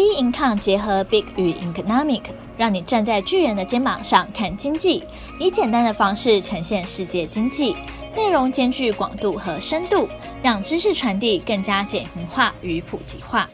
[0.00, 2.22] B Income 结合 Big 与 Economic，
[2.56, 5.04] 让你站在巨人的肩膀上看经济，
[5.38, 7.76] 以简单的方式呈现世界经济，
[8.16, 10.08] 内容兼具广度和深度，
[10.42, 13.50] 让知识传递更加简明化与普及化。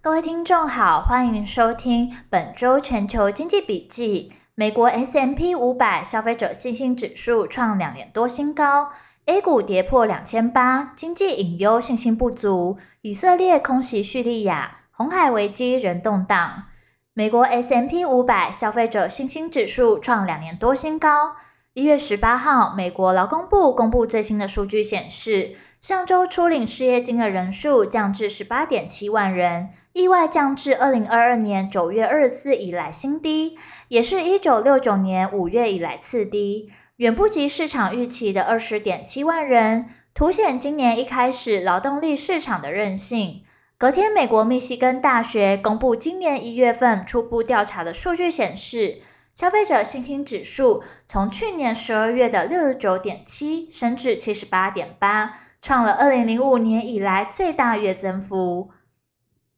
[0.00, 4.32] 各位听众好，欢迎收听本周全球经济笔记。
[4.56, 8.88] 美国 S M P 五百消费者信心指数创两年多新高。
[9.26, 12.76] A 股跌破两千八，经济隐忧，信心不足。
[13.02, 16.66] 以色列空袭叙利亚，红海危机仍动荡。
[17.12, 21.34] 美国 S M P 五百消费者信心指数创两年多新高。
[21.74, 36.70] 一月十八号，美国劳工部公布最新的数据显示，上周初领失业金的人数降至十八点七万人，意外降至二零二二年九月二十四以来新低，也是一九六九年五月以来次低。
[36.98, 43.42] 远不及市场预期的二十点七万人，凸显今年一开始劳动力市场的韧性。
[43.82, 49.00] 隔天，美国密西根大学公布今年一月份初步调查的数据显示，
[49.34, 58.70] 消费者信心指数从去年十二月的六十九点七升至七十八点八，创了二零零五年以来最大月增幅，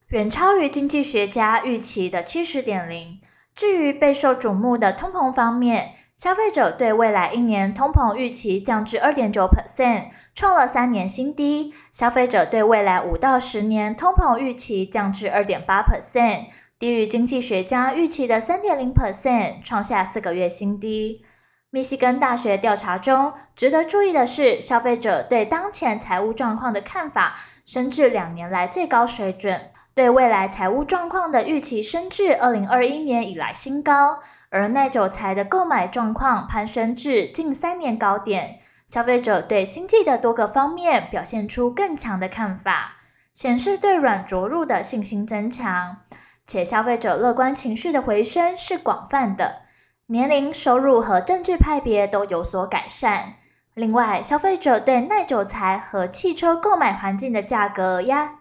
[0.08, 3.20] 远超于经济学家预期的七十点零。
[3.54, 16.46] 至于备受瞩目的通膨方面，消费者对未来一年通膨预期降至二点九 percent，创了三年新低；消费者对未来五到十年通膨预期降至二点八 percent，
[16.78, 21.24] 低于经济学家预期的三点零 percent，创下四个月新低。
[21.70, 27.34] 密西根大学调查中，值得注意的是，消费者对当前财务状况的看法
[27.66, 29.60] 升至两年来最高水准。
[29.94, 34.18] 对未来财务状况的预期升至二零二一年以来新高，
[34.50, 38.58] 而耐久财的购买状况攀升至近三年高点。
[38.88, 42.96] 消费者对经济的多个方面表现出更强的看法，
[43.32, 45.98] 显示对软着陆的信心增强，
[46.44, 49.62] 且消费者乐观情绪的回升是广泛的，
[50.06, 53.34] 年龄、收入和政治派别都有所改善。
[53.74, 58.40] 另外，消费者对耐久财和汽车购买环境的价格压。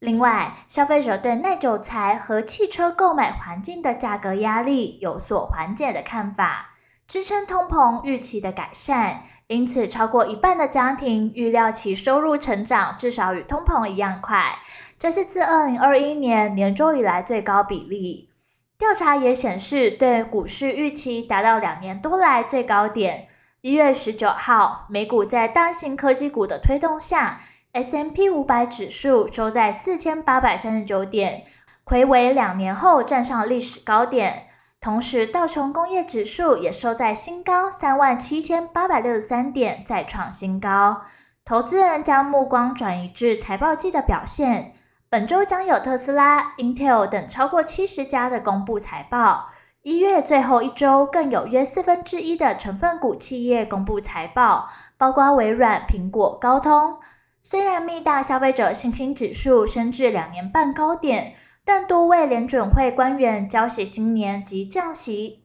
[0.00, 6.70] 另外，消费者对耐久财和汽车购买环境的价格压力有所缓解的看法，
[7.06, 9.22] 支撑通膨预期的改善。
[9.48, 14.60] 因此，超过一半的家庭预料其收入成长至少与通膨一样快，
[14.98, 18.30] 这是自二零二一年年中以来最高比例。
[18.78, 23.28] 调查也显示，对股市预期达到两年多来最高点。
[23.60, 27.38] 一月十九号，美股在大型科技股的推动下。
[27.72, 31.44] S M P 五百指数收在四千八百三十九点，
[31.86, 34.46] 睽违两年后站上历史高点。
[34.80, 41.02] 同时，道琼工业指数也收在新高三万七千八百六十三点，再创新高。
[41.44, 44.72] 投资人将目光转移至财报季的表现。
[45.08, 49.46] 本周将有特斯拉、Intel 等超过七十家的公布财报。
[49.82, 56.98] 一月最后一周，更有约四分之一的成分股企业公布财报，包括微软、苹果、高通。
[57.42, 61.34] 虽然密大消费者信心指数升至两年半高点，
[61.64, 65.44] 但多位联准会官员交息今年及降息，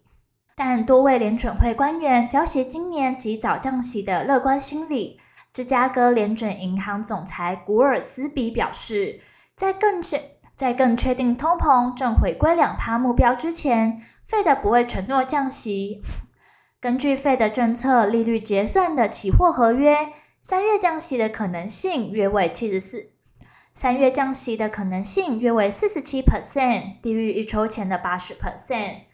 [0.57, 5.19] 但多位联准会官员交息今年及早降息的乐观心理。
[5.53, 9.21] 芝加哥联准银行总裁古尔斯比表示，
[9.55, 10.21] 在更确
[10.57, 16.01] 在更确定通膨正回归两趴目标之前，Fed 不会承诺降息。
[16.81, 20.09] 根据 Fed 政策利率结算的期货合约。
[20.47, 23.09] 三月降息的可能性约为七十四，
[23.73, 29.05] 三月降息的可能性约为四十七 percent，低于一周前的八十 percent。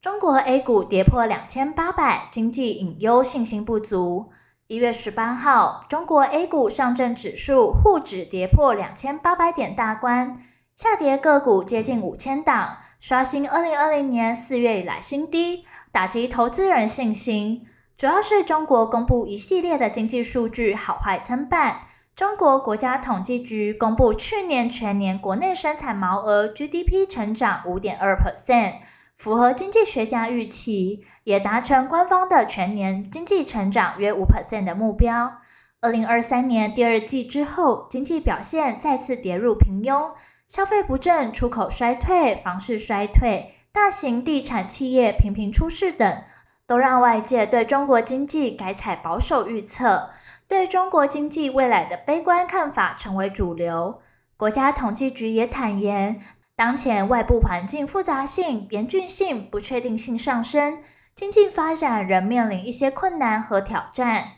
[0.00, 4.32] 中国 A 股跌破两千八百，经济隐忧，信心不足。
[4.66, 10.36] 一月十八号，中国 A 股上证指数沪指跌破两千八百点大关，
[10.74, 17.64] 下跌个股接近五千档，刷新二零二零年四月以来新低，打击投资人信心。
[17.96, 21.80] 主要是中国公布一系列的经济数据好坏参半。
[22.14, 28.80] 中国国家统计局公布去年全年国内生产毛额 GDP 成长五点二 percent，
[29.16, 35.32] 符合经济学家预期，也达成官方的全年经济成长约五 percent 的目标。
[35.80, 40.10] 二零二三年第二季之后，经济表现再次跌入平庸，
[40.46, 46.22] 消费不振、出口衰退、房市衰退、大型地产企业频频出事等。
[46.66, 50.10] 都让外界对中国经济改采保守预测，
[50.48, 54.00] 对中国经济未来的悲观看法成为主流。
[54.36, 56.20] 国家统计局也坦言，
[56.56, 60.78] 当前外部环境复杂性、严峻性、不确定性上升，
[61.14, 64.32] 经济发展仍面临一些困难和挑战。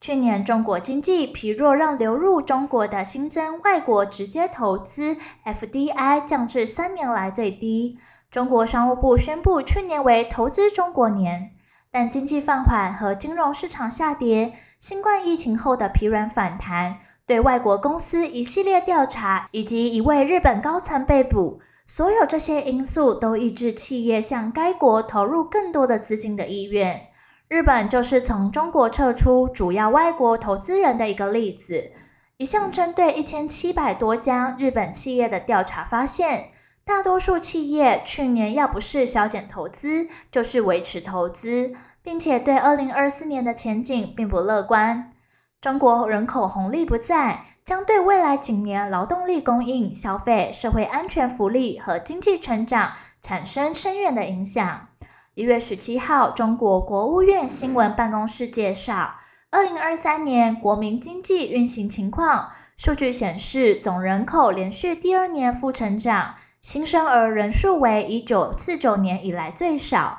[0.00, 7.98] 去年中国经济疲弱，让流入中国的新增外国直接投资 （FDI） 降至三年来最低。
[8.30, 11.52] 中国商务部宣布，去年为投资中国年，
[11.92, 16.96] 但经济放缓和金融市场下跌，新冠疫情后的疲软反弹，
[17.26, 27.08] 对外国公司一系列调查，以及一位日本高层被捕，所有这些因素都抑制企业向该国投入更多的资金的意愿。
[27.48, 31.92] 日本就是从中国撤出主要外国投资人的一个例子。
[32.38, 36.46] 一项针对一千七百多家日本企业的调查发现，
[36.84, 45.12] 大多数企业去年要不是削减投资，就是维持投资，并且对二零二四年的前景并不乐观。
[45.60, 54.88] 中国人口红利不再，将对未来几年劳动力供应、消费、社会安全、福利和经济成长产生深远的影响。
[55.34, 59.14] 一月十七号，中国国务院新闻办公室介绍，
[59.52, 62.48] 二零二三年国民经济运行情况。
[62.78, 70.16] 数据显示，总人口连续第二年负成长，新生儿人数为一九四九年以来最少。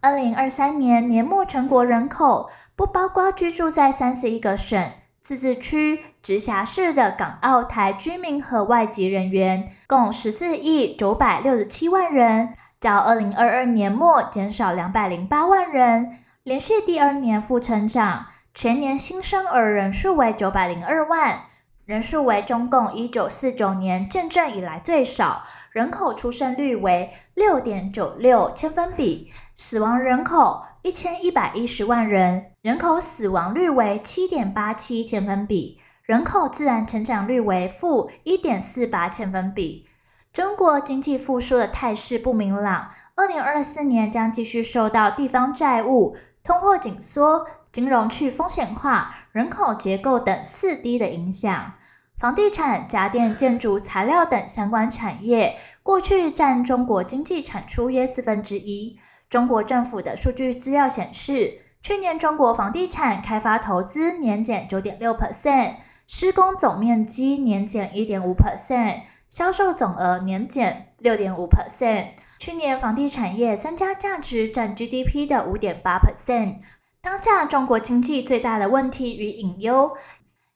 [0.00, 4.90] 二零二三年年末全国人口不包括居住在三十一个省、
[5.20, 12.54] 自治区、直辖市的港澳台居民和外籍人员，共十四亿九百六十七万人。
[12.80, 16.10] 较二零二二年末减少两百零八万人，
[16.44, 21.42] 连续第二年负成长，全年新生儿人数为九百零二万，
[21.84, 39.86] 人数为中共一九四九年建政以来最少，人口出生率为六点九六千分比，死亡人口一千一百一十万人，人口死亡率为七点八七千分比，人口自然成长率为负一点四八千分比。
[40.32, 51.74] 中国经济复苏的态势不明朗，二零二四年将继续受到地方债务、通货紧缩、金融去风险化、人口结构等四低的影响。
[52.18, 58.98] 房地产、家电、建筑材料等相关产业，过去占中国经济产出约四分之一。
[59.28, 69.02] 中国政府的数据资料显示，去年中国房地产开发投资年减九点六 percent，施工总面积年减一点五 percent。
[69.28, 72.08] 销售总额年减六点五 percent，
[72.44, 76.56] 去年房地产业增加价值占 GDP 的五点八 percent。
[77.00, 79.96] 当下中国经济最大的问题与隐忧，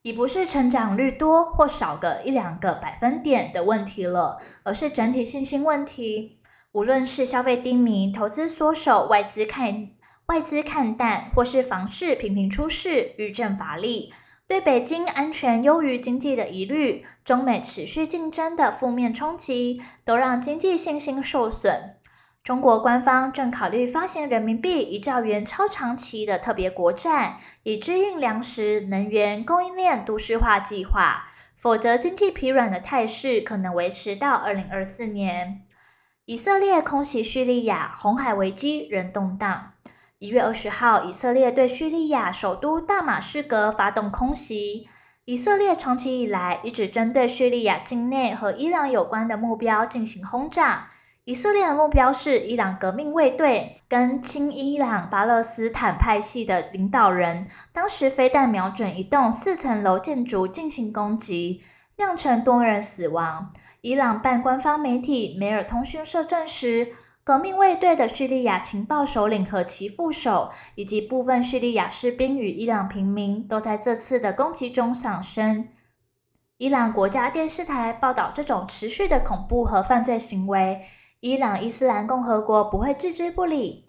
[0.02, 6.40] 已不是成长率多或少个一两个百分点的问题了，而是整体信心问题。
[6.72, 9.90] 无论是消费低迷、投资缩手、外资看
[10.26, 14.12] 外资看淡，或是房市频频出事、余震乏力。
[14.48, 21.96] 对北京安全优于经济的疑虑，中美持续竞争的负面冲击，都让经济信心受损。
[22.44, 31.24] 中国官方正考虑发行人民币一兆元超长期的特别国债，以支应粮食、能源供应链都市化计划。
[31.56, 35.62] 否则，经济疲软的态势可能维持到二零二四年。
[36.26, 39.72] 以色列空袭叙利亚，红海危机仍动荡。
[40.18, 44.88] 一月二十号，以色列对叙利亚首都大马士革发动空袭。
[45.26, 50.88] 以色列长期以来一直针对叙利亚境内和伊朗有关的目标进行轰炸。
[51.24, 61.60] 以色列的目标是伊朗革命卫队跟亲伊朗巴勒斯坦派系的领导人，当时飞弹瞄准一栋四层楼建筑进行攻击，
[61.98, 63.52] 酿成多人死亡。
[63.82, 66.88] 伊朗半官方媒体梅尔通讯社证实。
[67.26, 75.66] 革命卫队的叙利亚情报首领和其副手，以及部分叙利亚士兵与伊朗平民，都在这次的攻击中丧生。
[76.58, 80.80] 伊朗国家电视台报道这种持续的恐怖和犯罪行为，
[81.18, 83.85] 伊朗伊斯兰共和国不会置之不理。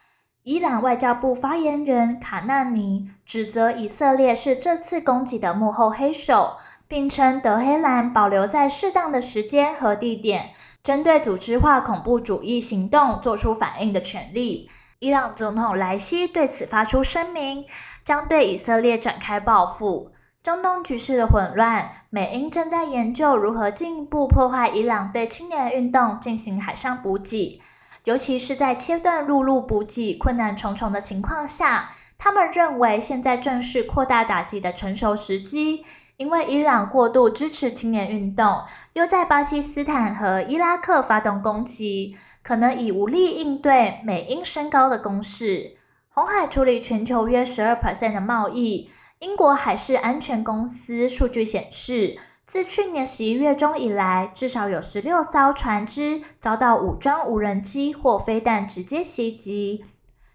[0.47, 6.55] 伊朗外交部发言人卡纳尼指责以色列是这次攻击的幕后黑手，
[6.87, 10.51] 并称德黑兰保留在适当的时间和地点。
[10.81, 14.69] 针对组织化恐怖主义行动做出反应的权利。
[14.99, 17.65] 伊朗总统莱希对此发出声明，
[18.05, 20.13] 将对以色列展开报复。
[20.41, 27.61] 中东局势的混乱，美英正在研究如何进一步破坏伊朗对青年运动进行海上补给，
[28.07, 35.83] 尤其是在切断陆路补给困难重重的情况下，他们认为现在正是扩大打击的成熟时机。
[36.15, 45.75] 因为伊朗过度支持青年运动，又在巴基斯坦和伊拉克发动攻击，可能已无力应对美英升高的攻势。
[46.07, 48.89] 红海处理全球约十二 percent 的贸易。
[49.19, 52.15] 英国海事安全公司数据显示，
[52.47, 59.83] 自去年十一月中以来，至少有十六艘船只遭到武装无人机或飞弹直接袭击。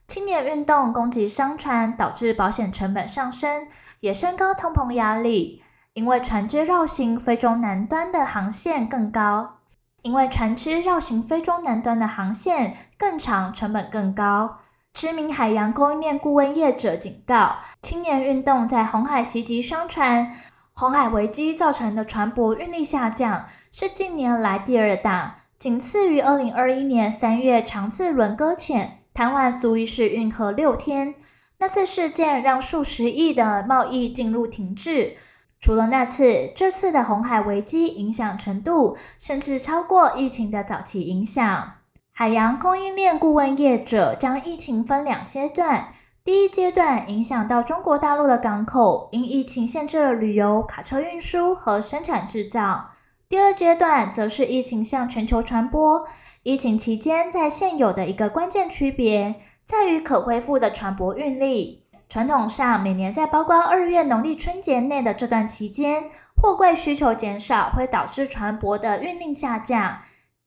[0.07, 3.67] 青年运动攻击商船，导致保险成本上升，
[4.01, 5.63] 也升高通膨压力。
[5.95, 9.61] 因为船只绕行非洲南端的航线更高，
[10.03, 14.59] 因为船只绕行非洲南端的航线更长，成本更高。
[14.93, 20.31] 知名海洋供应链顾问业者警告，青年运动在红海袭击商船，
[20.75, 31.15] 红海危机造成的船舶运力下降是近年来第二大，仅次于二零二一年三月长次轮搁浅，瘫痪苏伊士运河六天。
[31.59, 35.15] 那次事件让数十亿的贸易进入停滞。
[35.61, 41.75] 除了那次，这次的红海危机影响程度甚至超过疫情的早期影响。
[42.11, 45.89] 海洋供应链顾问业者将疫情分两阶段，
[46.25, 52.93] 第一阶段影响到中国大陆的港口，因疫情限制了旅游、卡车运输和生产制造；
[53.29, 56.07] 第二阶段则是疫情向全球传播。
[56.45, 61.87] 疫情期间，在现有的一个关键区别在于可恢复的船舶运力。
[62.09, 66.05] 传统上，每年在包括二月农历春节内的这段期间，
[66.41, 69.99] 货柜需求减少，会导致船舶的运力下降。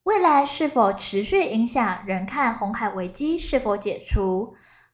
[0.04, 4.54] 未来是否持续影响，仍看红海危机是否解除，